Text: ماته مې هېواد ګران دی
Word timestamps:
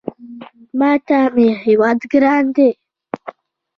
ماته 0.79 1.19
مې 1.35 1.47
هېواد 1.65 1.99
ګران 2.11 2.45
دی 2.55 2.69